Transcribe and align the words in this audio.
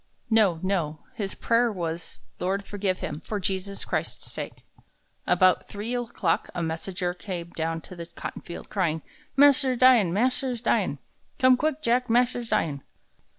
No, 0.31 0.59
no! 0.63 1.03
His 1.13 1.35
prayer 1.35 1.71
was, 1.71 2.21
"Lord, 2.39 2.65
forgive 2.65 3.01
him, 3.01 3.21
for 3.23 3.39
Jesus 3.39 3.85
Christ's 3.85 4.31
sake." 4.31 4.65
About 5.27 5.67
three 5.67 5.93
o'clock, 5.93 6.49
a 6.55 6.63
messenger 6.63 7.13
came 7.13 7.51
down 7.51 7.81
to 7.81 7.95
the 7.95 8.07
cotton 8.07 8.41
field, 8.41 8.67
crying: 8.67 9.03
"Mas'r 9.37 9.75
dyin'! 9.75 10.11
Mas'r's 10.11 10.59
dyin'! 10.63 10.97
Come 11.37 11.55
quick, 11.55 11.83
Jack. 11.83 12.09
Mas'r's 12.09 12.49
dyin'!" 12.49 12.81